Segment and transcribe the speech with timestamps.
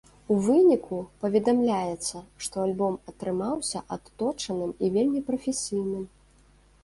[0.33, 6.03] У выніку, паведамляецца, што альбом атрымаўся адточаным і вельмі прафесійным.